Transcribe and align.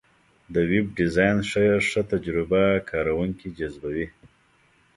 د 0.53 0.55
ویب 0.69 0.85
ډیزاین 0.97 1.37
ښه 1.89 2.01
تجربه 2.11 2.61
کارونکي 2.89 3.47
جذبوي. 3.57 4.07